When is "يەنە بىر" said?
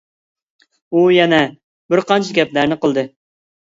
1.17-2.03